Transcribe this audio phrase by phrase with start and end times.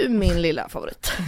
[0.00, 1.12] Du min lilla favorit.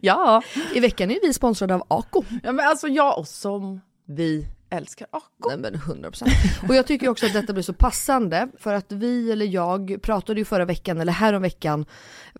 [0.00, 0.42] Ja.
[0.74, 2.24] I veckan är vi sponsrade av Ako.
[2.42, 5.48] ja, men alltså jag och som vi älskar Ako.
[5.48, 6.68] Nej men 100%.
[6.68, 10.40] Och jag tycker också att detta blir så passande för att vi eller jag pratade
[10.40, 11.86] ju förra veckan eller häromveckan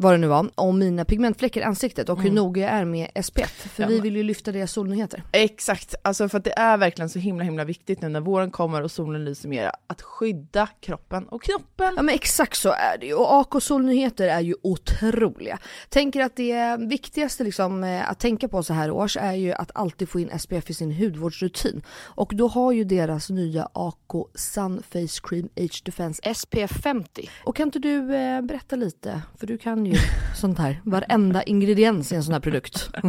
[0.01, 3.11] vad det nu var om mina pigmentfläckar i ansiktet och hur noga jag är med
[3.25, 3.51] SPF.
[3.75, 5.23] För Ja, vi vill ju lyfta deras solnyheter.
[5.33, 8.83] Exakt, alltså för att det är verkligen så himla himla viktigt nu när våren kommer
[8.83, 11.92] och solen lyser mer att skydda kroppen och knoppen.
[11.97, 15.59] Ja men exakt så är det ju och AK solnyheter är ju otroliga.
[15.89, 19.70] Tänker att det viktigaste liksom eh, att tänka på så här års är ju att
[19.74, 21.83] alltid få in SPF i sin hudvårdsrutin.
[22.03, 27.30] Och då har ju deras nya AK Sun Face Cream Age Defense SPF 50.
[27.45, 29.89] Och kan inte du eh, berätta lite, för du kan ju
[30.36, 32.90] sånt här, varenda ingrediens i en sån här produkt.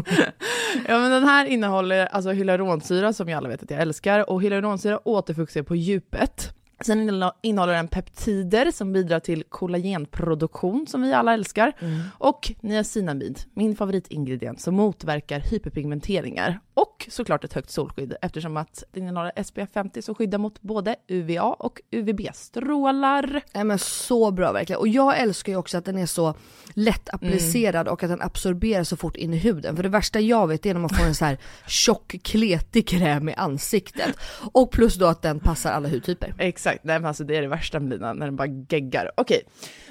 [0.88, 4.42] Ja men den här innehåller alltså hyaluronsyra som jag alla vet att jag älskar och
[4.42, 6.54] hyaluronsyra återfuktar på djupet.
[6.86, 11.74] Sen innehå- innehåller den peptider som bidrar till kollagenproduktion som vi alla älskar.
[12.18, 16.60] Och niacinamid, min favoritingrediens som motverkar hyperpigmenteringar.
[16.74, 20.96] Och såklart ett högt solskydd eftersom att den innehåller SPF 50 som skyddar mot både
[21.08, 23.42] UVA och UVB-strålar.
[23.54, 24.80] Nej men så bra verkligen.
[24.80, 26.36] Och jag älskar ju också att den är så
[26.74, 29.76] lätt applicerad och att den absorberar så fort in i huden.
[29.76, 31.38] För det värsta jag vet är när man får en så här
[31.68, 34.16] tjock kletig kräm i ansiktet.
[34.54, 36.34] Och plus då att den passar alla hudtyper.
[36.38, 39.12] Exakt, nej men alltså det är det värsta med Lina, när den bara geggar.
[39.18, 39.44] Okej,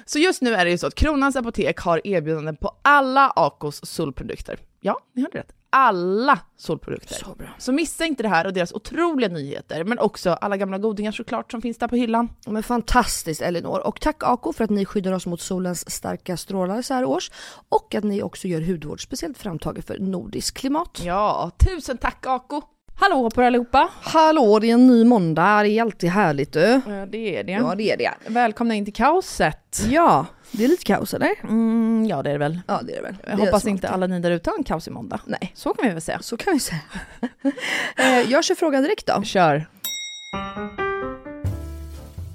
[0.05, 3.85] så just nu är det ju så att Kronans Apotek har erbjudanden på alla Acos
[3.85, 4.59] solprodukter.
[4.81, 5.53] Ja, ni hörde rätt.
[5.73, 7.15] Alla solprodukter.
[7.15, 7.47] Så bra.
[7.57, 11.51] Så missa inte det här och deras otroliga nyheter, men också alla gamla godingar såklart
[11.51, 12.29] som finns där på hyllan.
[12.47, 13.79] Men fantastiskt Elinor.
[13.87, 17.31] Och tack Ako för att ni skyddar oss mot solens starka strålar så här års.
[17.69, 21.01] Och att ni också gör hudvård speciellt framtaget för nordiskt klimat.
[21.03, 22.61] Ja, tusen tack Aco!
[23.01, 23.89] Hallå på er allihopa!
[24.01, 25.63] Hallå, det är en ny måndag.
[25.63, 26.81] Det är alltid härligt du.
[26.87, 27.51] Ja, det är det.
[27.51, 28.11] Ja, det är det.
[28.27, 29.81] Välkomna in till kaoset.
[29.89, 31.31] Ja, det är lite kaos eller?
[31.43, 32.59] Mm, ja, det är det väl.
[32.67, 33.15] Ja, det är det väl.
[33.27, 35.19] Jag Det hoppas inte alla ni där ute har en kaosig måndag.
[35.25, 36.19] Nej, Så kan vi väl säga.
[36.21, 36.81] så kan vi säga.
[37.97, 39.23] Eh, jag kör frågan direkt då.
[39.23, 39.65] Kör.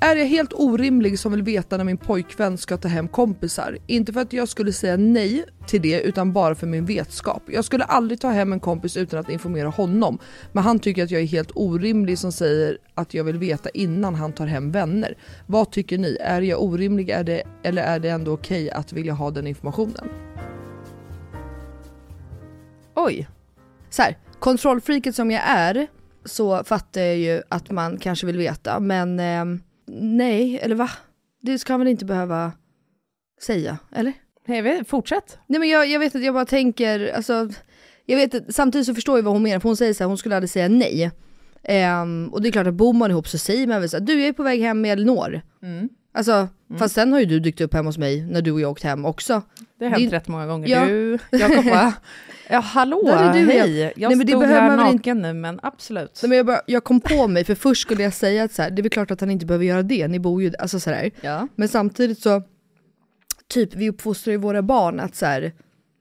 [0.07, 3.79] Är jag helt orimlig som vill veta när min pojkvän ska ta hem kompisar?
[3.87, 7.43] Inte för att jag skulle säga nej till det utan bara för min vetskap.
[7.47, 10.19] Jag skulle aldrig ta hem en kompis utan att informera honom.
[10.53, 14.15] Men han tycker att jag är helt orimlig som säger att jag vill veta innan
[14.15, 15.17] han tar hem vänner.
[15.47, 16.17] Vad tycker ni?
[16.21, 20.09] Är jag orimlig är det, eller är det ändå okej att vilja ha den informationen?
[22.95, 23.29] Oj.
[23.91, 25.87] Så här, kontrollfreaket som jag är
[26.25, 29.45] så fattar jag ju att man kanske vill veta men eh,
[29.89, 30.91] nej, eller va?
[31.43, 32.53] Det ska man inte behöva
[33.41, 34.13] säga, eller?
[34.47, 35.39] Hej, vi- fortsätt.
[35.47, 37.49] Nej men jag, jag vet att jag bara tänker, alltså,
[38.05, 40.09] jag vet att, samtidigt så förstår jag vad hon menar för hon säger så här,
[40.09, 41.11] hon skulle aldrig säga nej.
[41.63, 44.05] Ehm, och det är klart att bor man ihop så säger man väl så här,
[44.05, 45.41] du jag är på väg hem med Elinor.
[45.63, 45.89] Mm.
[46.17, 46.49] Alltså,
[46.79, 48.83] fast sen har ju du dykt upp hemma hos mig när du och jag åkt
[48.83, 49.43] hem också.
[49.79, 50.69] Det har hänt Din- rätt många gånger.
[50.69, 50.87] Ja.
[50.87, 51.95] Du, Jakob va?
[52.51, 53.71] Ja, hallå, du hej.
[53.71, 53.93] igen.
[53.97, 56.17] Jag Nej, men det stod behöver här naken nu, men absolut.
[56.17, 58.63] Så men jag, bara, jag kom på mig, för först skulle jag säga att så
[58.63, 60.81] här, det är väl klart att han inte behöver göra det, ni bor ju, alltså
[60.81, 61.11] så här.
[61.21, 61.49] Ja.
[61.55, 62.43] Men samtidigt så,
[63.49, 65.53] typ vi uppfostrar ju våra barn att så här,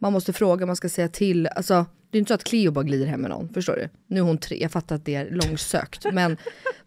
[0.02, 1.86] man måste fråga, man ska säga till, alltså
[2.16, 3.90] det är inte så att Cleo bara glider hem med någon, förstår du?
[4.08, 6.38] Nu är hon tre, jag fattar att det är långsökt, men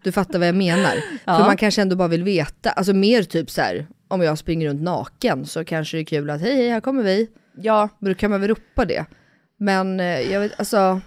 [0.03, 0.95] du fattar vad jag menar.
[1.25, 4.69] För man kanske ändå bara vill veta, alltså mer typ så här, om jag springer
[4.69, 7.29] runt naken så kanske det är kul att hej hej här kommer vi.
[7.57, 9.07] Ja, Men då kan man väl ropa det.
[9.59, 11.01] Men eh, jag vet, alltså.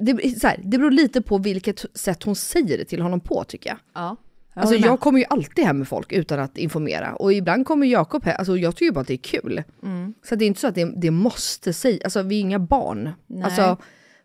[0.00, 3.44] Det, så här, det beror lite på vilket sätt hon säger det till honom på
[3.44, 3.78] tycker jag.
[3.94, 4.16] ja.
[4.54, 7.14] Alltså jag kommer ju alltid hem med folk utan att informera.
[7.14, 9.62] Och ibland kommer Jakob hem, alltså jag tycker ju bara att det är kul.
[9.82, 10.14] Mm.
[10.24, 13.10] Så det är inte så att det, det måste säga, alltså vi är inga barn.
[13.26, 13.44] Nej.
[13.44, 13.76] Alltså,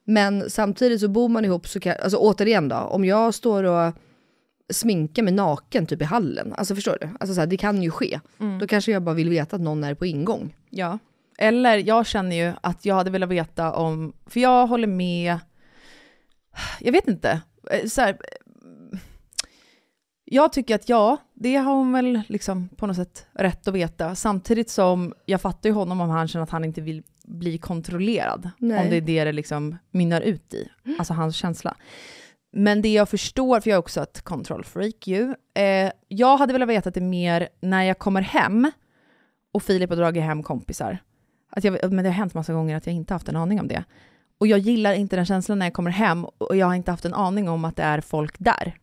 [0.03, 3.93] men samtidigt så bor man ihop så kan, alltså återigen då, om jag står och
[4.69, 7.09] sminkar mig naken typ i hallen, alltså förstår du?
[7.19, 8.19] Alltså så här, det kan ju ske.
[8.39, 8.59] Mm.
[8.59, 10.55] Då kanske jag bara vill veta att någon är på ingång.
[10.69, 10.99] Ja.
[11.37, 15.39] Eller jag känner ju att jag hade velat veta om, för jag håller med,
[16.79, 17.41] jag vet inte,
[17.71, 18.17] eh, så här,
[20.29, 24.15] jag tycker att ja, det har hon väl liksom på något sätt rätt att veta,
[24.15, 28.49] samtidigt som jag fattar ju honom om han känner att han inte vill bli kontrollerad,
[28.57, 28.83] Nej.
[28.83, 30.69] om det är det det liksom mynnar ut i,
[30.99, 31.75] alltså hans känsla.
[32.51, 36.53] Men det jag förstår, för jag är också ett control freak ju, eh, jag hade
[36.53, 38.71] velat veta det mer när jag kommer hem
[39.53, 40.97] och Filip har dragit hem kompisar.
[41.49, 43.67] Att jag, men det har hänt massa gånger att jag inte haft en aning om
[43.67, 43.83] det.
[44.37, 47.05] Och jag gillar inte den känslan när jag kommer hem och jag har inte haft
[47.05, 48.77] en aning om att det är folk där.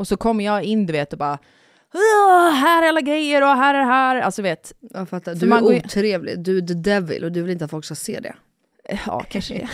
[0.00, 1.38] Och så kommer jag in, du vet, och bara
[1.94, 4.20] "Åh, här är alla grejer och här är det här.
[4.20, 7.64] Alltså vet, Jag fattar, du är otrevlig, du är the devil och du vill inte
[7.64, 8.34] att folk ska se det.
[9.06, 9.68] ja kanske det.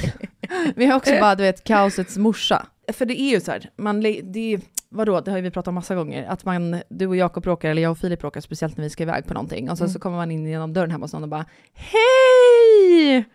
[0.77, 2.67] Men jag är också bara, du vet, kaosets morsa.
[2.93, 5.75] För det är ju så här, man, det är, vadå, det har vi pratat om
[5.75, 8.85] massa gånger, att man, du och Jakob bråkar, eller jag och Filip bråkar, speciellt när
[8.85, 11.13] vi ska iväg på någonting, och sen så kommer man in genom dörren hemma hos
[11.13, 11.45] någon och bara
[11.75, 12.01] Hej!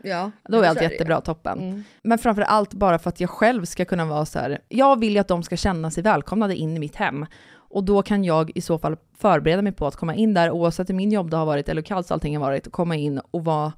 [0.02, 0.84] Ja, Då är allt det.
[0.84, 1.60] jättebra, toppen.
[1.60, 1.84] Mm.
[2.04, 5.14] Men framför allt bara för att jag själv ska kunna vara så här, jag vill
[5.14, 7.26] ju att de ska känna sig välkomnade in i mitt hem.
[7.54, 10.90] Och då kan jag i så fall förbereda mig på att komma in där, oavsett
[10.90, 13.46] hur min jobb det har varit, eller hur kallt allting har varit, komma in och
[13.46, 13.74] vara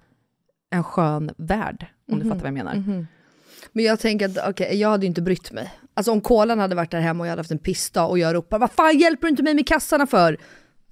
[0.70, 2.76] en skön värd, om du fattar vad jag menar.
[2.76, 3.08] Mhm.
[3.72, 5.74] Men jag tänker att okej, jag hade ju inte brytt mig.
[5.94, 8.36] Alltså om kolan hade varit där hemma och jag hade haft en pissdag och jag
[8.36, 10.38] ropar vad fan hjälper du inte mig med kassarna för?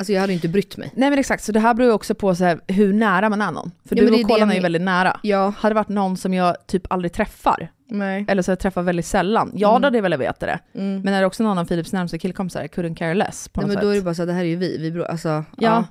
[0.02, 0.92] Alltså jag hade inte brytt mig.
[0.96, 3.42] Nej men exakt, så det här beror ju också på så här, hur nära man
[3.42, 3.72] är någon.
[3.86, 5.20] För Ja, du och Kolan jag är ju väldigt nära.
[5.24, 5.54] Ja.
[5.58, 8.26] Hade det varit någon som jag typ aldrig träffar, Nej.
[8.28, 10.60] eller så jag träffar väldigt sällan, ja då hade jag velat veta det.
[10.74, 13.76] Men är det också någon av Philips närmsta killkompisar, couldn't care less på Nej något
[13.76, 14.02] men då är sätt.
[14.02, 15.44] det bara så att det här är ju vi, vi bro, alltså, ja.
[15.58, 15.84] Ja.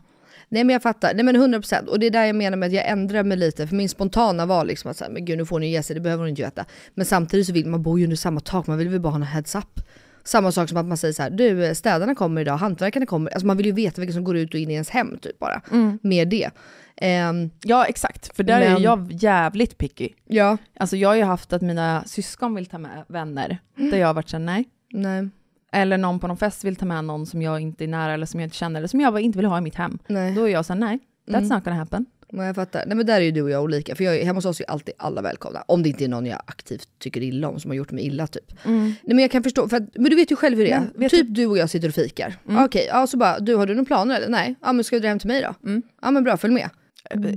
[0.48, 2.72] Nej men jag fattar, nej men 100% och det är där jag menar med att
[2.72, 5.58] jag ändrar mig lite, för min spontana var liksom att säga, men gud nu får
[5.60, 6.64] ni ge sig, det behöver hon inte veta.
[6.94, 9.16] Men samtidigt så vill man bo ju under samma tak, man vill väl bara ha
[9.16, 9.80] en heads up.
[10.24, 13.46] Samma sak som att man säger så här, du städarna kommer idag, hantverkarna kommer, alltså
[13.46, 15.60] man vill ju veta vilka som går ut och in i ens hem typ bara.
[16.02, 16.50] Mer det.
[16.96, 20.08] Ehm, Ja exakt, för där är Men- jag jävligt picky.
[20.26, 24.06] ja, Alltså jag har ju haft att mina syskon vill ta med vänner, där jag
[24.06, 24.64] har varit såhär nej.
[24.92, 25.28] nej,
[25.72, 28.26] Eller någon på någon fest vill ta med någon som jag inte är nära eller
[28.26, 29.98] som jag inte känner, eller som jag inte vill ha i mitt hem.
[30.06, 30.34] nej.
[30.34, 32.06] Då är jag såhär nej, that's not gonna happen.
[32.32, 32.84] Men jag fattar.
[32.86, 33.94] Nej men där är ju du och jag olika.
[33.94, 35.64] För jag, hemma hos oss är ju alltid alla välkomna.
[35.66, 38.26] Om det inte är någon jag aktivt tycker illa om som har gjort mig illa
[38.26, 38.52] typ.
[38.64, 40.90] Nej men jag kan förstå, för att, men du vet ju själv hur det är.
[40.94, 42.36] Men typ du och jag sitter och fikar.
[42.58, 44.28] Okej, ja så bara, du har du några planer eller?
[44.28, 44.54] Nej.
[44.62, 45.80] Ja men ska du dra hem till mig då?
[46.02, 46.70] Ja men bra, följ med.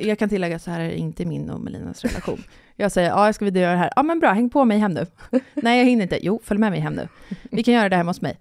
[0.02, 2.44] Jag kan tillägga så här är inte min och Melinas relation.
[2.76, 4.78] Jag säger ja jag ska vidare göra det här, ja men bra häng på mig
[4.78, 5.06] hem nu.
[5.54, 7.08] nej jag hinner inte, jo följ med mig hem nu.
[7.52, 8.40] Vi kan göra det hemma hos mig.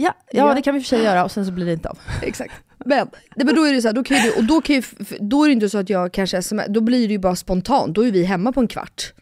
[0.00, 0.54] Ja, ja, Ja.
[0.54, 1.98] det kan vi för sig göra och sen så blir det inte av.
[2.22, 2.54] Exakt.
[2.84, 4.76] Men, nej, men då är det så här, då kan ju du, och då, kan
[4.76, 4.82] ju,
[5.20, 7.94] då är det inte så att jag kanske sms, då blir det ju bara spontant,
[7.94, 9.12] då är vi hemma på en kvart.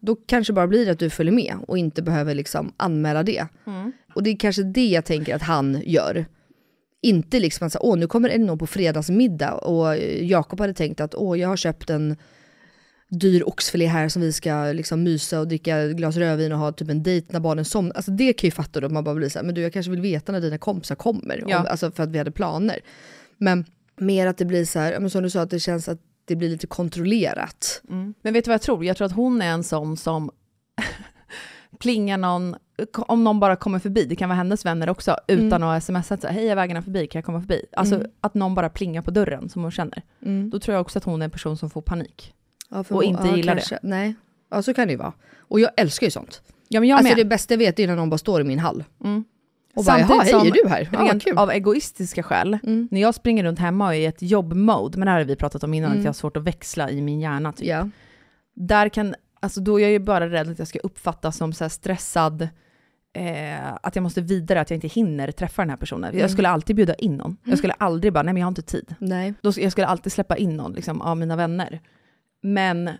[0.00, 3.46] Då kanske bara blir det att du följer med och inte behöver liksom anmäla det.
[4.14, 6.26] Och det är kanske det jag tänker att han gör.
[7.02, 11.14] Inte liksom att säga, åh nu kommer Elinor på fredagsmiddag och Jakob hade tänkt att
[11.14, 12.16] åh jag har köpt en
[13.08, 16.72] dyr oxfilé här som vi ska liksom mysa och dricka ett glas rödvin och ha
[16.72, 17.96] typ en dejt när barnen somnar.
[17.96, 19.90] Alltså det kan ju fatta då, man bara blir så här, men du jag kanske
[19.90, 21.44] vill veta när dina kompisar kommer.
[21.48, 21.60] Ja.
[21.60, 22.80] Om, alltså för att vi hade planer.
[23.38, 23.64] Men
[23.96, 26.48] mer att det blir så här, som du sa, att det känns att det blir
[26.48, 27.82] lite kontrollerat.
[28.22, 28.84] Men vet du vad jag tror?
[28.84, 30.30] Jag tror att hon är en sån som
[31.78, 32.56] plingar någon,
[32.92, 36.26] om någon bara kommer förbi, det kan vara hennes vänner också, utan att smsa så
[36.26, 37.64] hej jag vägarna förbi, kan jag komma förbi?
[37.72, 40.02] Alltså att någon bara plingar på dörren som hon känner.
[40.50, 42.32] Då tror jag också att hon är en person som får panik.
[42.70, 43.78] Ja, Och inte gillar det.
[43.82, 44.14] Nej,
[44.50, 45.12] ja så kan det ju vara.
[45.38, 46.42] Och jag älskar ju sånt.
[46.68, 47.16] Ja men jag alltså med.
[47.16, 48.84] det bästa jag vet är när någon bara står i min hall.
[49.04, 49.24] Mm.
[49.74, 50.88] Och bara, jaha, hej är du här?
[50.92, 52.88] Ja, rent av egoistiska skäl, Mm.
[52.90, 55.36] när jag springer runt hemma och är i ett jobbmode, men det här har vi
[55.36, 57.66] pratat om innan, att jag har svårt att växla i min hjärna typ.
[57.66, 57.88] Ja.
[58.54, 61.64] Där kan, alltså då är jag ju bara rädd att jag ska uppfattas som så
[61.64, 62.48] här stressad,
[63.12, 66.10] eh, att jag måste vidare, att jag inte hinner träffa den här personen.
[66.10, 66.20] Mm.
[66.20, 67.36] Jag skulle alltid bjuda in någon.
[67.44, 68.94] Jag skulle aldrig bara, nej men jag har inte tid.
[68.98, 69.34] Nej.
[69.42, 71.80] Då, jag skulle alltid släppa in någon liksom, av mina vänner.
[72.46, 72.90] Men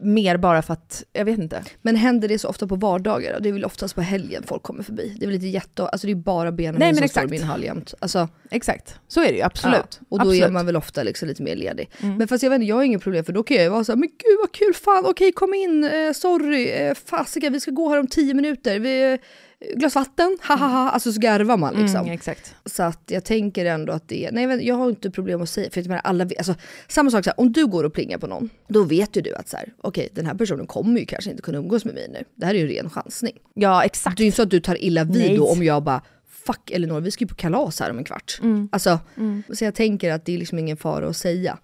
[0.00, 1.64] mer bara för att, jag vet inte.
[1.82, 3.40] Men händer det så ofta på vardagar?
[3.40, 5.16] Det är väl oftast på helgen folk kommer förbi.
[5.18, 5.86] Det är väl lite jätte...
[5.86, 7.40] Alltså det är bara Benjamin Nej, men som står i exakt.
[7.40, 7.94] min hall jämt.
[8.00, 9.98] Alltså, Exakt, så är det ju absolut.
[10.00, 10.42] Ja, och då absolut.
[10.42, 11.90] är man väl ofta liksom lite mer ledig.
[12.00, 13.84] Men fast jag vet inte, jag har inget problem för då kan jag ju vara
[13.84, 17.70] såhär, men gud vad kul, fan okej kom in, eh, sorry, eh, fasiken vi ska
[17.70, 18.78] gå här om tio minuter.
[18.80, 19.18] Vi,
[19.74, 22.06] glas vatten, ha ha ha, alltså så garvar man liksom.
[22.06, 22.18] Mm.
[22.66, 25.70] Så att jag tänker ändå att det är, nej jag har inte problem att säga,
[25.70, 26.54] för jag menar alla vet, alltså
[26.88, 29.34] samma sak så här, om du går och plingar på någon, då vet ju du
[29.34, 32.08] att så här, okej den här personen kommer ju kanske inte kunna umgås med mig
[32.12, 32.24] nu.
[32.34, 33.38] Det här är ju ren chansning.
[33.54, 34.16] Ja, exakt.
[34.16, 35.36] Det är ju inte så att du tar illa vid Nej.
[35.36, 36.02] då om jag bara
[36.46, 38.38] Fuck Elinor, vi ska ju på kalas här om en kvart.
[38.42, 38.68] Mm.
[38.72, 38.98] Alltså,
[39.52, 41.58] så jag tänker att det är liksom ingen fara att säga.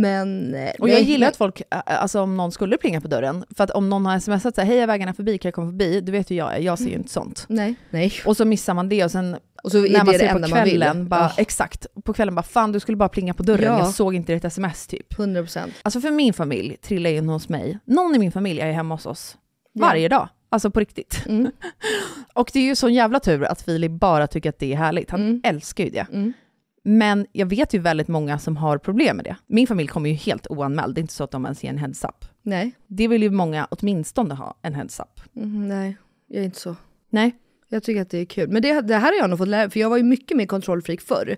[0.00, 0.54] Men...
[0.54, 3.64] eh, Och jag nej, gillar att folk, alltså om någon skulle plinga på dörren, för
[3.64, 6.00] att om någon har smsat såhär, hej är vägarna förbi, kan jag komma förbi?
[6.00, 7.44] Du vet ju jag är, jag ser ju inte sånt.
[7.48, 8.12] Nej, nej.
[8.26, 10.32] Och så missar man det och sen Och så är när man det det ser
[10.38, 13.64] på kvällen, bara, Ja, exakt, på kvällen bara fan du skulle bara plinga på dörren,
[13.64, 13.78] Ja.
[13.78, 15.14] jag såg inte ditt sms typ.
[15.14, 15.60] 100%.
[15.82, 19.06] Alltså för min familj trillar in hos mig, någon i min familj är hemma hos
[19.06, 19.36] oss
[19.72, 19.86] Ja.
[19.86, 20.28] varje dag.
[20.48, 21.22] Alltså på riktigt.
[21.28, 21.50] Mm.
[22.32, 25.10] Och det är ju sån jävla tur att Filip bara tycker att det är härligt.
[25.10, 25.40] Han Mm.
[25.44, 26.06] älskar ju det.
[26.12, 26.32] Mm.
[26.88, 29.36] Men jag vet ju väldigt många som har problem med det.
[29.46, 31.78] Min familj kommer ju helt oanmäld, det är inte så att de ens ger en
[31.78, 32.24] heads-up.
[32.42, 32.72] Nej.
[32.86, 35.20] Det vill ju många åtminstone ha, en heads-up.
[35.36, 35.96] Mm, nej,
[36.28, 36.76] jag är inte så.
[37.10, 37.34] Nej.
[37.68, 38.48] Jag tycker att det är kul.
[38.48, 40.46] Men det, det här har jag nog fått lära för jag var ju mycket mer
[40.46, 41.36] kontrollfreak förr.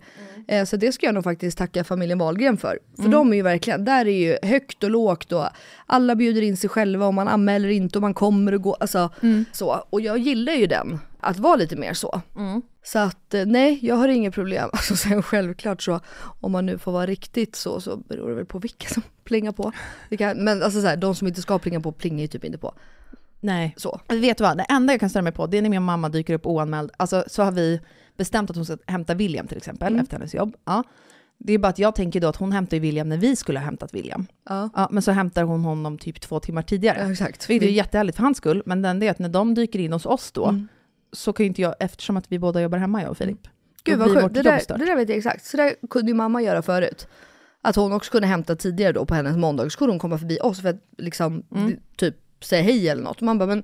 [0.49, 2.79] Eh, så det ska jag nog faktiskt tacka familjen Wahlgren för.
[2.97, 5.45] För de är ju verkligen, där är ju högt och lågt och
[5.87, 8.77] alla bjuder in sig själva och man anmäler inte och man kommer och går.
[8.81, 9.11] Alltså
[9.53, 9.85] så.
[9.91, 12.21] Och jag gillar ju den, att vara lite mer så.
[12.93, 14.71] Så att eh, nej, jag har inget problem.
[14.73, 16.01] Alltså sen självklart så,
[16.41, 19.53] om man nu får vara riktigt så, så beror det väl på vilka som plingar
[19.53, 19.73] på.
[20.11, 22.45] Det kan, men alltså så här, de som inte ska plinga på plingar ju typ
[22.45, 22.75] inte på.
[23.41, 23.75] Nej.
[23.77, 24.01] Så.
[24.09, 26.09] Vet du vad, det enda jag kan störa mig på, det är när min mamma
[26.09, 26.91] dyker upp oanmäld.
[26.97, 27.81] Alltså så har vi
[28.17, 30.01] bestämt att hon ska hämta William till exempel, Mm.
[30.03, 30.57] efter hennes jobb.
[30.65, 30.85] Ja.
[31.39, 33.65] Det är bara att jag tänker då att hon hämtar William när vi skulle ha
[33.65, 34.27] hämtat William.
[34.49, 36.99] Ja, Ja, men så hämtar hon honom typ två timmar tidigare.
[37.03, 37.51] ja exakt.
[37.51, 40.07] Vilket är jättehärligt för hans skull, men den är att när de dyker in hos
[40.07, 40.69] oss då, Mm.
[41.13, 43.49] Så kan ju inte jag, eftersom att vi båda jobbar hemma jag och Filip.
[43.85, 45.45] Gud då vad sjukt, det där, det där vet jag exakt.
[45.47, 47.09] Så där kunde ju mamma göra förut.
[47.63, 50.39] Att hon också kunde hämta tidigare då på hennes måndag, så kunde hon komma förbi
[50.43, 51.77] oss för att liksom Mm.
[51.97, 53.21] typ säga hej eller något.
[53.21, 53.63] Man bara men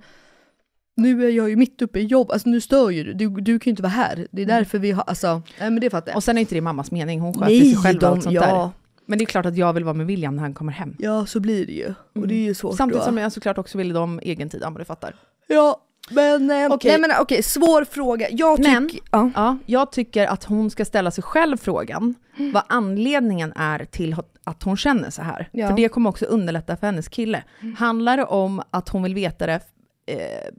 [0.97, 3.59] nu är jag ju mitt uppe i jobb, alltså nu stör ju du, du, du
[3.59, 4.29] kan ju inte vara här.
[4.31, 6.13] Det är därför vi har, alltså, nej men det fattar jag.
[6.13, 6.17] Mm.
[6.17, 8.41] Och sen är inte det mammas mening, hon sköter sig själv och allt sånt ja,
[8.47, 8.71] där.
[9.07, 10.97] Men det är klart att jag vill vara med William när han kommer hem.
[10.99, 11.95] ja så blir det ju.
[12.15, 13.07] Och det är ju svårt Samtidigt då.
[13.07, 15.17] som jag såklart också vill de egen tid, men du fattar.
[15.47, 18.27] Ja, men, eh, nej men okej, svår fråga.
[18.31, 19.31] Jag Men- tycker, ja.
[19.35, 22.15] Ja, jag tycker att hon ska ställa sig själv frågan
[22.53, 25.49] vad anledningen är till att hon känner så här.
[25.53, 25.69] Ja.
[25.69, 27.43] För det kommer också underlätta för hennes kille.
[27.79, 29.61] Handlar det om att hon vill veta det
[30.07, 30.53] eh,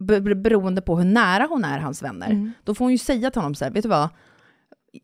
[0.00, 3.30] be- be- beroende på hur nära hon är hans vänner, då får hon ju säga
[3.30, 4.08] till honom så här, vet du vad?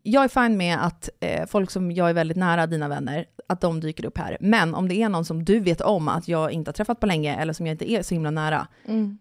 [0.03, 3.61] Jag är fine med att eh, folk som jag är väldigt nära, dina vänner, att
[3.61, 4.37] de dyker upp här.
[4.41, 7.07] Men om det är någon som du vet om att jag inte har träffat på
[7.07, 9.19] länge, eller som jag inte är så himla nära, Mm.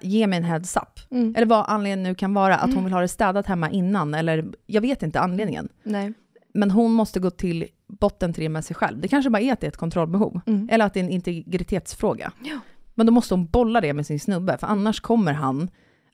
[0.00, 1.00] Ge mig en heads up.
[1.10, 1.34] Mm.
[1.36, 4.44] Eller vad anledningen nu kan vara, att hon vill ha det städat hemma innan, eller
[4.66, 5.68] jag vet inte anledningen.
[5.82, 6.12] Nej.
[6.54, 9.00] Men hon måste gå till botten till det med sig själv.
[9.00, 10.68] Det kanske bara är att det är ett kontrollbehov, Mm.
[10.72, 12.32] eller att det är en integritetsfråga.
[12.44, 12.58] Ja.
[12.94, 15.70] Men då måste hon bolla det med sin snubbe, för annars kommer han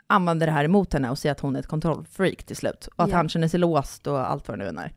[0.07, 2.89] använda det här emot henne och säga att hon är ett kontrollfreak till slut.
[2.97, 3.17] Och att Ja.
[3.17, 4.93] han känner sig låst och allt vad det nu är.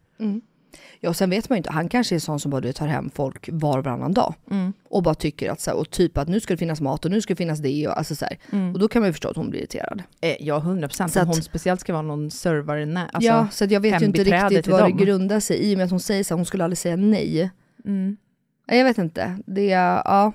[0.75, 0.98] Mm.
[1.00, 3.10] Ja, sen vet man ju inte, han kanske är sån som bara du tar hem
[3.15, 4.34] folk var och varannan dag.
[4.51, 4.74] Mm.
[4.89, 7.12] Och bara tycker att så här, och typ att nu ska det finnas mat och
[7.12, 8.38] nu ska det finnas det och alltså så här.
[8.74, 10.03] Och då kan man ju förstå att hon blir irriterad.
[10.22, 11.15] Eh, ja, 100 procent.
[11.17, 14.24] Om hon speciellt ska vara någon servare, nä- alltså, ja, så jag vet ju inte
[14.24, 14.98] riktigt vad dem.
[14.98, 16.96] det grundar sig i och med att hon säger så här, hon skulle aldrig säga
[16.96, 17.51] nej.
[17.86, 18.17] mm.
[18.67, 20.34] Jag vet inte, det ja.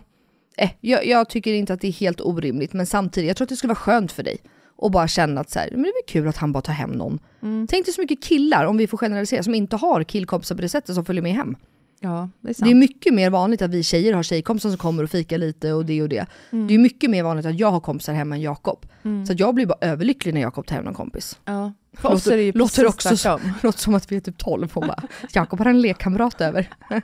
[0.57, 3.49] Eh, jag, jag tycker inte att det är helt orimligt men samtidigt, jag tror att
[3.49, 4.39] det skulle vara skönt för dig.
[4.81, 6.91] Och bara känna att så här, men det är kul att han bara tar hem
[6.91, 7.19] någon.
[7.43, 7.67] Mm.
[7.71, 10.69] Tänk dig så mycket killar, om vi får generalisera, som inte har killkompisar på det
[10.69, 11.57] sättet som följer med hem.
[12.01, 12.65] Ja, det är sant.
[12.67, 15.73] Det är mycket mer vanligt att vi tjejer har tjejkompisar som kommer och fikar lite
[15.73, 16.27] och det och det.
[16.51, 18.87] Det är mycket mer vanligt att jag har kompisar hemma än Jakob.
[19.27, 21.39] Så att jag blir bara överlycklig när Jakob tar hem någon kompis.
[21.45, 21.73] ja.
[21.97, 23.53] För oss är det ju låter också så- tvärtom.
[23.63, 26.71] Låter som att vi är typ 12 och bara, Jakob har en lekkamrat över.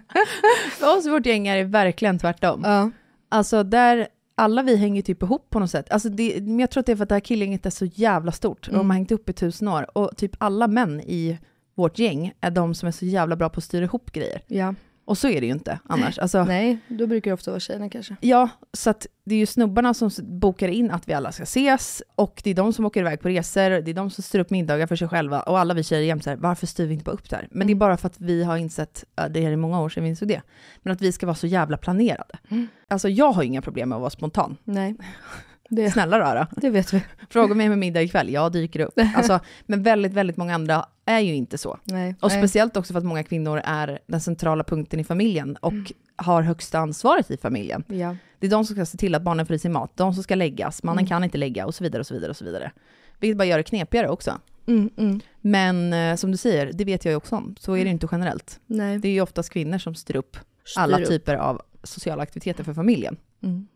[0.78, 2.60] För oss vårt gäng är det verkligen tvärtom.
[2.64, 2.90] Ja.
[3.28, 5.90] Alltså där, alla vi hänger typ ihop på något sätt.
[5.90, 7.84] Alltså det, men jag tror att det är för att det här killgänget är så
[7.84, 8.66] jävla stort.
[8.66, 8.90] Och de Mm.
[8.90, 9.98] har hängt upp i tusen år.
[9.98, 11.38] Och typ alla män i
[11.74, 14.40] vårt gäng är de som är så jävla bra på att styra ihop grejer.
[14.46, 14.74] ja.
[15.06, 16.18] Och så är det ju inte annars.
[16.18, 18.16] Alltså, Nej, då brukar det ofta vara tjejerna kanske.
[18.20, 22.02] Ja, så att det är ju snubbarna som bokar in att vi alla ska ses,
[22.14, 24.50] och det är de som åker iväg på resor, det är de som styr upp
[24.50, 27.04] middagar för sig själva, och alla vi tjejer jämt så här, varför styr vi inte
[27.04, 27.48] bara upp det här?
[27.50, 27.78] Men det är Mm.
[27.78, 30.42] bara för att vi har insett, det är många år sedan vi insåg det,
[30.82, 32.38] men att vi ska vara så jävla planerade.
[32.48, 32.68] Mm.
[32.88, 34.56] Alltså jag har ju inga problem med att vara spontan.
[34.64, 34.94] Nej,
[35.70, 36.46] det, Snälla rara.
[36.56, 37.02] det vet vi.
[37.30, 38.94] Fråga mig med middag ikväll, jag dyker upp.
[39.16, 41.78] Alltså, men väldigt, väldigt många andra är ju inte så.
[41.84, 42.14] Nej.
[42.20, 42.40] Och Nej.
[42.40, 45.86] speciellt också för att många kvinnor är den centrala punkten i familjen och Mm.
[46.16, 47.84] har högsta ansvaret i familjen.
[47.88, 48.16] Ja.
[48.38, 50.22] Det är de som ska se till att barnen får i sig mat, de som
[50.22, 51.08] ska läggas, mannen Mm.
[51.08, 52.72] kan inte lägga och så vidare och så vidare och så vidare.
[53.20, 54.38] Vilket bara gör det knepigare också.
[54.66, 55.20] Mm, mm.
[55.40, 58.08] Men eh, som du säger, det vet jag ju också om, så är det inte
[58.12, 58.60] generellt.
[58.66, 58.98] Nej.
[58.98, 60.36] Det är ju oftast kvinnor som styr upp
[60.76, 61.08] alla Styr upp.
[61.10, 63.16] typer av sociala aktiviteter för familjen.
[63.42, 63.66] Mm.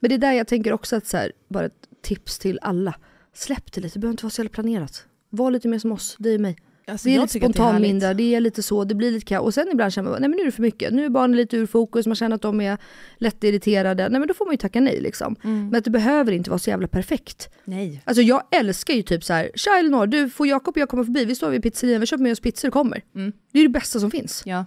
[0.00, 2.94] Men det är där jag tänker också att så här, bara ett tips till alla.
[3.34, 5.04] släpp det lite, det behöver inte vara så jävla planerat.
[5.30, 6.56] Var lite mer som oss, dig och mig.
[6.86, 9.26] Alltså, Det är lite att det är spontanmindrar, det är lite så, det blir lite
[9.26, 9.44] kaos.
[9.44, 10.92] Och sen ibland känner man, nej men nu är det för mycket.
[10.92, 12.78] Nu är barnen lite ur fokus, man känner att de är
[13.18, 14.08] lättirriterade.
[14.08, 15.36] Nej men då får man ju tacka nej liksom.
[15.44, 15.68] Mm.
[15.68, 17.48] Men att det behöver inte vara så jävla perfekt.
[17.64, 18.02] Nej.
[18.04, 21.04] Alltså jag älskar ju typ så här, tja Elinor, du får Jakob och jag komma
[21.04, 23.02] förbi, vi står vid pizzerian, vi köper med oss pizzor och kommer.
[23.14, 23.32] Mm.
[23.52, 24.42] Det är det bästa som finns.
[24.44, 24.64] Ja.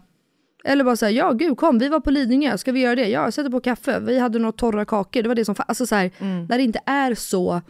[0.67, 3.07] Eller bara säga ja gud kom, vi var på Lidingö, ska vi göra det?
[3.07, 5.63] Ja, jag sätter på kaffe, vi hade några torra kakor, det var det som fa-
[5.67, 6.45] Alltså så här, Mm.
[6.45, 7.61] när det inte är så,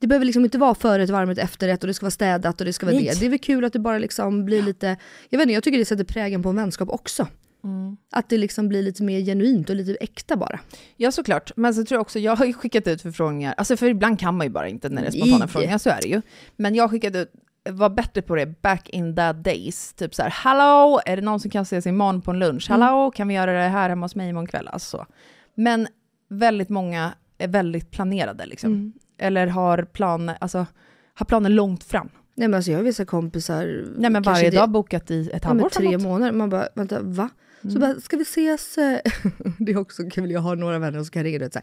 [0.00, 2.72] det behöver liksom inte vara förrätt, varmrätt, efterrätt och det ska vara städat och det
[2.72, 3.04] ska vara Nej.
[3.14, 3.20] det.
[3.20, 4.96] Det är väl kul att det bara liksom blir lite,
[5.28, 7.26] jag vet inte, jag tycker det sätter prägen på en vänskap också.
[7.64, 7.96] Mm.
[8.12, 10.60] Att det liksom blir lite mer genuint och lite äkta bara.
[10.96, 13.86] Ja såklart, men så tror jag också, jag har ju skickat ut förfrågningar, alltså för
[13.86, 15.48] ibland kan man ju bara inte när det är spontana Nej.
[15.48, 16.22] frågor, så är det ju.
[16.56, 17.32] Men jag har skickat ut,
[17.70, 21.40] var bättre på det back in that days, typ så här, hallå, är det någon
[21.40, 22.70] som kan ses imorgon på en lunch?
[22.70, 22.82] Mm.
[22.82, 24.68] Hallå, kan vi göra det här hemma hos mig imorgon kväll?
[24.68, 25.06] Alltså så.
[25.54, 25.86] Men
[26.28, 28.72] väldigt många är väldigt planerade liksom.
[28.72, 28.92] Mm.
[29.18, 30.66] Eller har planer, alltså,
[31.14, 32.08] har planer långt fram.
[32.34, 35.40] Nej men alltså jag har vissa kompisar, Nej men varje det- dag bokat i ett
[35.42, 36.02] Ja, halvår tre framåt.
[36.02, 36.32] månader.
[36.32, 37.28] Man bara, vänta, va?
[37.62, 37.80] Så Mm.
[37.80, 38.74] bara, ska vi ses?
[39.58, 41.62] det är också kul, jag har några vänner som kan ringa och säga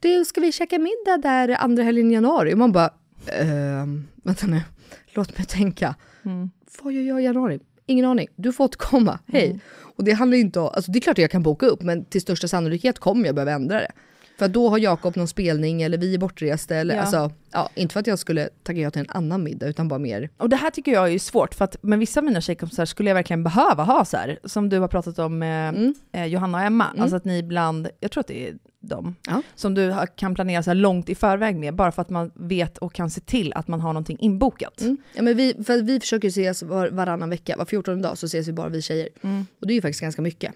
[0.00, 2.54] Du, ska vi käka middag där andra helgen i januari?
[2.54, 2.90] Och man bara,
[3.26, 4.60] ehm, vänta nu,
[5.14, 5.94] låt mig tänka.
[6.24, 6.50] Mm.
[6.82, 7.60] Vad gör jag i januari?
[7.86, 8.28] Ingen aning.
[8.36, 9.46] Du får återkomma, hej.
[9.46, 9.60] Mm.
[9.96, 12.04] Och det handlar inte om, alltså det är klart att jag kan boka upp, men
[12.04, 13.92] till största sannolikhet kommer jag behöva ändra det.
[14.42, 17.00] För då har Jakob någon spelning eller vi är bortresta eller Ja.
[17.00, 19.98] alltså, ja, inte för att jag skulle tacka ja till en annan middag utan bara
[19.98, 22.84] mer, Och det här tycker jag är svårt, för att med vissa av mina tjejkompisar
[22.84, 25.94] skulle jag verkligen behöva ha så här, som du har pratat om med Mm.
[26.12, 29.42] eh, Johanna och Emma, alltså att ni ibland, jag tror att det är dem, Ja.
[29.54, 32.78] som du kan planera så här långt i förväg med, bara för att man vet
[32.78, 34.80] och kan se till att man har någonting inbokat.
[34.80, 34.96] Mm.
[35.14, 38.48] Ja, men vi, för vi försöker ses var, varannan vecka, var 14 dag så ses
[38.48, 39.08] vi bara vi tjejer.
[39.22, 39.46] Mm.
[39.60, 40.52] Och det är ju faktiskt ganska mycket.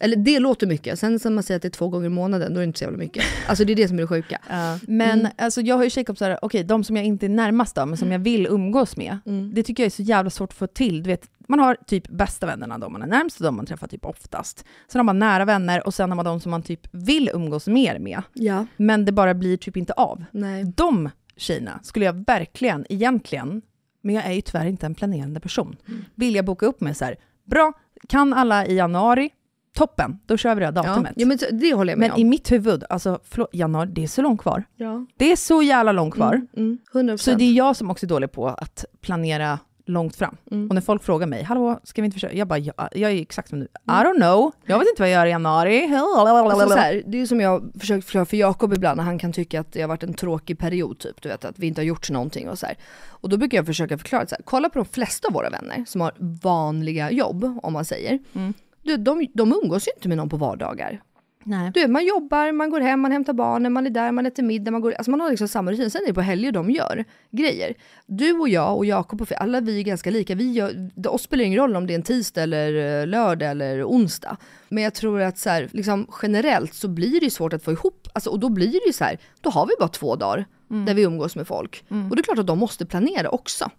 [0.00, 0.04] Mm.
[0.12, 2.54] Eller det låter mycket, sen när man säger att det är två gånger i månaden,
[2.54, 3.24] då är det inte så jävla mycket.
[3.48, 4.38] Alltså det är det som är det sjuka.
[4.82, 5.32] Men Mm.
[5.38, 8.12] alltså, jag har ju tjejkompisar, okej de som jag inte är närmast av, men som
[8.12, 9.54] jag vill umgås med, Mm.
[9.54, 11.02] det tycker jag är så jävla svårt att få till.
[11.02, 13.86] Du vet, man har typ bästa vännerna, de man är närmast och de man träffar
[13.88, 14.64] typ oftast.
[14.92, 17.66] Sen har man nära vänner och sen har man de som man typ vill umgås
[17.66, 18.22] mer med.
[18.32, 20.24] Ja, Men det bara blir typ inte av.
[20.30, 20.64] nej.
[20.76, 23.62] De tjejerna skulle jag verkligen, egentligen,
[24.02, 25.76] men jag är ju tyvärr inte en planerande person,
[26.14, 27.72] vill jag boka upp med så här, bra,
[28.08, 29.30] kan alla i januari,
[29.76, 31.12] toppen, då kör vi det här datumet.
[31.16, 32.30] ja, men det håller jag med men i om.
[32.30, 34.64] mitt huvud, alltså förlåt, januari, det är så långt kvar.
[34.76, 35.06] Ja.
[35.16, 36.34] Det är så jävla långt kvar.
[36.34, 37.16] Mm, mm, 100%.
[37.16, 39.58] Så det är jag som också är dålig på att planera
[39.90, 40.36] långt fram.
[40.50, 40.68] Mm.
[40.68, 42.34] Och när folk frågar mig, hallå, ska vi inte försöka?
[42.34, 43.64] Jag bara, ja, jag är exakt som du.
[43.64, 45.96] I don't know, jag vet inte vad jag gör i januari.
[45.96, 49.32] Alltså så här, det är som jag försökt förklara för Jakob ibland när han kan
[49.32, 51.86] tycka att det har varit en tråkig period typ, du vet att vi inte har
[51.86, 52.76] gjort någonting och så här.
[53.08, 55.84] Och då brukar jag försöka förklara så här, kolla på de flesta av våra vänner
[55.86, 58.18] som har vanliga jobb om man säger.
[58.32, 58.54] Mm.
[58.90, 61.00] Du, de, de umgås ju inte med någon på vardagar.
[61.44, 61.70] Nej.
[61.74, 64.70] Du, man jobbar, man går hem, man hämtar barnen, man är där, man äter middag,
[64.70, 65.90] man går, alltså man har liksom samma rutin.
[65.90, 67.74] Sen är det på helger de gör grejer.
[68.06, 70.34] Du och jag och Jakob och alla vi är ganska lika.
[70.34, 73.50] Vi gör, det oss spelar ingen roll om det är en tisdag eller eh, lördag
[73.50, 74.36] eller onsdag.
[74.68, 78.08] Men jag tror att så här, liksom, generellt så blir det svårt att få ihop,
[78.12, 80.46] alltså, och då blir det ju så här, då har vi bara två dagar
[80.86, 81.84] där vi umgås med folk.
[82.10, 83.70] Och det är klart att de måste planera också.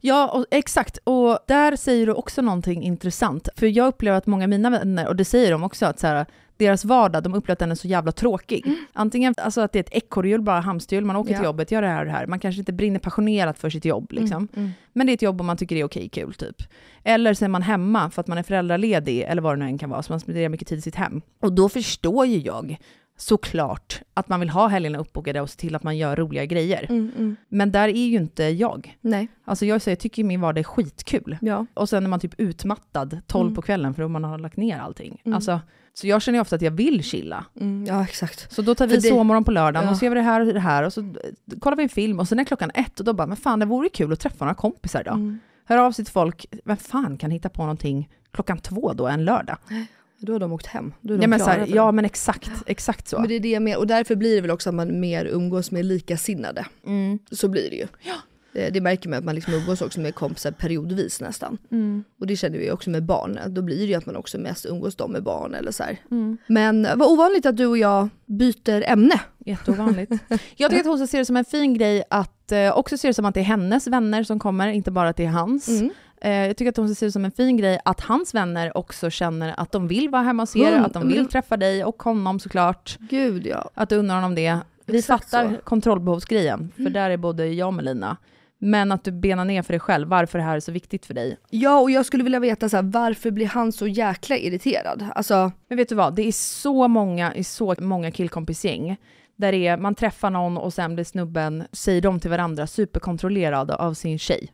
[0.00, 0.98] Ja, och, exakt.
[1.04, 3.48] Och där säger du också någonting intressant.
[3.56, 6.06] För jag upplever att många av mina vänner, och det säger de också, att så
[6.06, 6.26] här,
[6.56, 8.64] deras vardag, de upplever att den är så jävla tråkig.
[8.92, 11.36] Antingen alltså att det är ett ekorrhjul, bara hamsterhjul, man åker Ja.
[11.38, 12.26] till jobbet, gör det här och det här.
[12.26, 14.48] Man kanske inte brinner passionerat för sitt jobb, liksom.
[14.92, 16.56] men det är ett jobb och man tycker det är okej, kul, typ.
[17.04, 19.78] Eller så är man hemma för att man är föräldraledig, eller vad det nu än
[19.78, 21.22] kan vara, så man spenderar mycket tid i sitt hem.
[21.40, 22.76] Och då förstår ju jag
[23.22, 26.86] såklart att man vill ha helgerna uppbokade och se till att man gör roliga grejer.
[27.48, 28.98] Men där är ju inte jag.
[29.00, 31.38] Nej, Alltså jag, säger, jag tycker min vardag är skitkul.
[31.40, 31.66] ja.
[31.74, 33.54] Och sen är man typ utmattad 12 Mm.
[33.54, 35.22] på kvällen för att man har lagt ner allting.
[35.34, 35.60] Alltså,
[35.94, 37.44] så jag känner ju ofta att jag vill chilla.
[37.60, 38.52] Mm, ja exakt.
[38.52, 39.90] Så då tar vi det- sovmorgon på lördagen Ja.
[39.92, 41.88] och så gör vi det här och det här och så eh, kollar vi en
[41.88, 44.20] film och sen är klockan ett och då bara, men fan det vore kul att
[44.20, 45.14] träffa några kompisar idag.
[45.14, 45.38] Mm.
[45.64, 49.24] Hör av sig till folk, vem fan kan hitta på någonting klockan två då en
[49.24, 49.56] lördag?
[50.22, 50.94] Då har de åkt hem.
[51.00, 53.18] Då är de Ja men, så här, ja men exakt, exakt så.
[53.18, 53.78] Men det är det menar.
[53.78, 56.66] Och därför blir det väl också att man mer umgås med likasinnade.
[56.86, 57.18] Mm.
[57.30, 57.86] Så blir det ju.
[58.52, 61.58] Det, det märker man att man liksom umgås också med kompisar periodvis nästan.
[61.70, 62.04] Mm.
[62.20, 63.38] Och det känner vi också med barn.
[63.46, 65.84] Då blir det ju att man också mest umgås dem med barn eller så.
[66.10, 66.38] Mm.
[66.46, 69.20] Men vad ovanligt att du och jag byter ämne.
[69.46, 70.12] Jätteovanligt.
[70.56, 73.08] Jag tycker att hon ska se det som en fin grej att eh, också se
[73.08, 75.68] det som att det är hennes vänner som kommer, inte bara att det är hans.
[75.68, 75.90] Mm.
[76.24, 78.76] Eh, jag tycker att hon ska se det som en fin grej att hans vänner
[78.76, 81.28] också känner att de vill vara hemma hos er, Mm, att de vill mm.
[81.28, 82.98] träffa dig och honom såklart.
[83.00, 83.70] Gud ja.
[83.74, 84.58] Att du undrar honom det.
[84.86, 85.48] Vi Exakt fattar så.
[85.48, 85.60] Mm.
[85.64, 88.16] kontrollbehovsgrejen, för där är både jag och Melina.
[88.58, 91.14] Men att du benar ner för dig själv, varför det här är så viktigt för
[91.14, 91.36] dig.
[91.50, 95.06] Ja och jag skulle vilja veta så här, varför blir han så jäkla irriterad?
[95.14, 98.96] Alltså, Men vet du vad, det är så många i så många killkompisgäng
[99.36, 103.70] Där det är, man träffar någon och sen blir snubben, säger de till varandra, superkontrollerad
[103.70, 104.52] av sin tjej.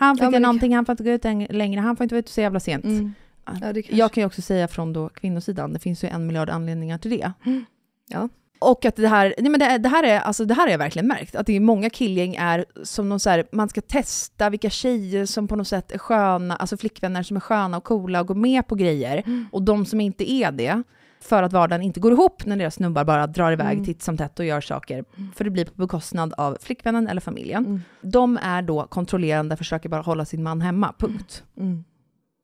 [0.00, 2.18] Han får Ja, inte någonting, han får inte gå ut längre, han får inte vara
[2.20, 2.84] ute så jävla sent.
[2.84, 3.12] Mm.
[3.46, 6.26] Ja, det kanske- Jag kan ju också säga från då kvinnosidan, det finns ju en
[6.26, 7.32] miljard anledningar till det.
[8.08, 8.28] Ja.
[8.58, 10.78] Och att det här, nej men det, det här är, alltså det här har jag
[10.78, 14.50] verkligen märkt, att det är många killgäng är som någon så här, man ska testa
[14.50, 18.20] vilka tjejer som på något sätt är sköna, alltså flickvänner som är sköna och coola
[18.20, 20.82] och går med på grejer, och de som inte är det,
[21.24, 23.84] för att vardagen inte går ihop när deras snubbar bara drar iväg Mm.
[23.84, 27.66] titt som tätt och gör saker, för det blir på bekostnad av flickvännen eller familjen.
[27.66, 27.80] Mm.
[28.00, 31.42] De är då kontrollerande, försöker bara hålla sin man hemma, punkt.
[31.60, 31.84] Mm.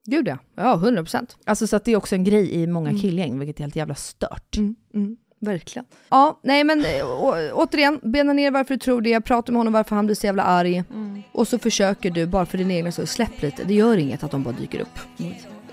[0.06, 1.36] Gud ja, ja 100 procent.
[1.46, 3.94] Alltså så att det är också en grej i många killgäng, vilket är helt jävla
[3.94, 4.56] stört.
[4.56, 5.16] Mm.
[5.42, 5.86] Verkligen.
[6.08, 9.72] Ja, nej men äh, å, återigen, bena ner varför du tror det, prata med honom
[9.72, 10.84] varför han blir så jävla arg.
[11.32, 13.64] Och så försöker du, bara för din egna skull, släpp lite.
[13.64, 14.98] Det gör inget att de bara dyker upp.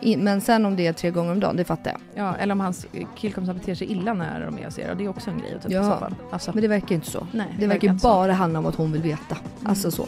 [0.01, 2.25] I, men sen om det är tre gånger om dagen, det fattar jag.
[2.25, 2.85] Ja, eller om hans
[3.17, 5.61] killkompisar beter sig illa när de är ser, och det är också en grej upp
[5.67, 6.09] Ja.
[6.31, 7.27] Alltså, Men det verkar inte så.
[7.31, 8.07] nej, Det verkar verkar ju inte så.
[8.07, 9.37] bara handla om att hon vill veta.
[9.63, 10.07] Alltså så.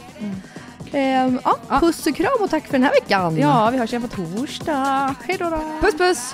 [0.91, 3.38] Ehm, ja, puss och kram och tack för den här veckan.
[3.38, 5.15] Ja, vi hörs igen på torsdag.
[5.28, 5.49] Hej då!
[5.49, 5.62] då.
[5.82, 6.34] Puss puss!